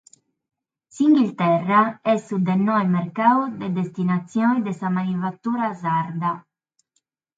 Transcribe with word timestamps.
S’Inghilterra 0.93 1.83
est 2.03 2.21
su 2.27 2.35
de 2.47 2.55
noe 2.65 2.85
mercadu 2.95 3.41
de 3.59 3.67
destinatzione 3.79 4.59
de 4.65 4.73
sa 4.79 4.89
manifatura 4.97 5.67
sarda. 5.81 6.31